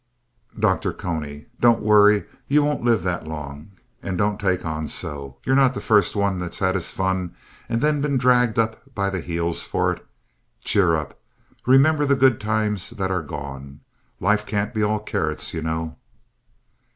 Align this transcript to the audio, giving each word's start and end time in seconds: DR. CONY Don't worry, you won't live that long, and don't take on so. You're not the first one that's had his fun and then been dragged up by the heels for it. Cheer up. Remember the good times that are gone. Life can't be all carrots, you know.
DR. 0.59 0.93
CONY 0.97 1.45
Don't 1.59 1.83
worry, 1.83 2.23
you 2.47 2.63
won't 2.63 2.83
live 2.83 3.03
that 3.03 3.27
long, 3.27 3.69
and 4.01 4.17
don't 4.17 4.39
take 4.39 4.65
on 4.65 4.87
so. 4.87 5.37
You're 5.43 5.55
not 5.55 5.75
the 5.75 5.79
first 5.79 6.15
one 6.15 6.39
that's 6.39 6.57
had 6.57 6.73
his 6.73 6.89
fun 6.89 7.35
and 7.69 7.81
then 7.83 8.01
been 8.01 8.17
dragged 8.17 8.57
up 8.57 8.95
by 8.95 9.11
the 9.11 9.21
heels 9.21 9.67
for 9.67 9.93
it. 9.93 10.03
Cheer 10.63 10.95
up. 10.95 11.19
Remember 11.67 12.07
the 12.07 12.15
good 12.15 12.39
times 12.41 12.89
that 12.89 13.11
are 13.11 13.21
gone. 13.21 13.81
Life 14.19 14.43
can't 14.43 14.73
be 14.73 14.81
all 14.81 14.97
carrots, 14.97 15.53
you 15.53 15.61
know. 15.61 15.97